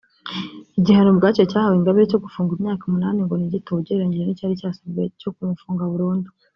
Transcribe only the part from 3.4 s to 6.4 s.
gito ugereranyije n’icyari cyasabwe cyo kumufunga burundu